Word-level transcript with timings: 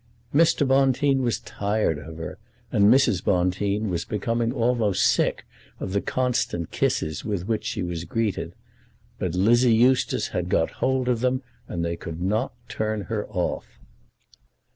Mr. 0.33 0.67
Bonteen 0.67 1.21
was 1.21 1.37
tired 1.39 1.99
of 1.99 2.17
her, 2.17 2.39
and 2.71 2.85
Mrs. 2.85 3.23
Bonteen 3.23 3.87
was 3.91 4.03
becoming 4.03 4.51
almost 4.51 5.05
sick 5.05 5.45
of 5.79 5.93
the 5.93 6.01
constant 6.01 6.71
kisses 6.71 7.23
with 7.23 7.47
which 7.47 7.63
she 7.65 7.83
was 7.83 8.03
greeted; 8.05 8.55
but 9.19 9.35
Lizzie 9.35 9.75
Eustace 9.75 10.29
had 10.29 10.49
got 10.49 10.71
hold 10.81 11.07
of 11.07 11.19
them, 11.19 11.43
and 11.67 11.85
they 11.85 11.95
could 11.97 12.19
not 12.19 12.51
turn 12.67 13.01
her 13.01 13.27
off. 13.27 13.77